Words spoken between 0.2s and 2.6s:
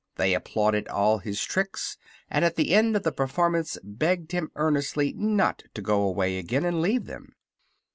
applauded all his tricks and at